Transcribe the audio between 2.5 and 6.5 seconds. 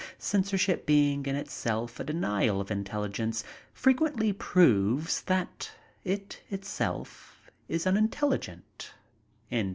of intelligence, frequently proves that it